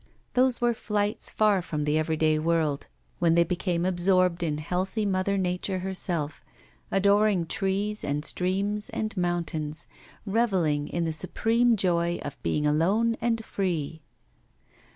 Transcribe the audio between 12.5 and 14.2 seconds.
alone and free.